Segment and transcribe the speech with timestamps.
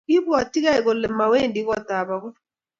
[0.07, 2.35] Kibwatyige akole mawendi kotab agui